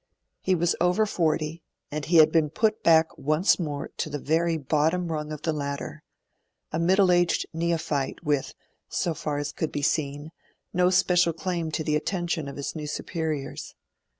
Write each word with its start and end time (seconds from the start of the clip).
He 0.39 0.55
was 0.55 0.75
over 0.81 1.05
forty, 1.05 1.61
and 1.91 2.05
he 2.05 2.15
had 2.17 2.31
been 2.31 2.49
put 2.49 2.81
back 2.81 3.15
once 3.19 3.59
more 3.59 3.89
to 3.97 4.09
the 4.09 4.17
very 4.17 4.57
bottom 4.57 5.11
rung 5.11 5.31
of 5.31 5.43
the 5.43 5.53
ladder 5.53 6.01
a 6.71 6.79
middle 6.79 7.11
aged 7.11 7.45
neophyte 7.53 8.23
with, 8.23 8.55
so 8.89 9.13
far 9.13 9.37
as 9.37 9.51
could 9.53 9.71
be 9.71 9.83
seen, 9.83 10.31
no 10.73 10.89
special 10.89 11.33
claim 11.33 11.69
to 11.73 11.83
the 11.83 11.95
attention 11.95 12.47
of 12.47 12.57
his 12.57 12.75
new 12.75 12.87
superiors. 12.87 13.75